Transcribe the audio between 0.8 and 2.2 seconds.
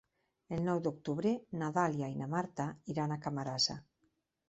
d'octubre na Dàlia i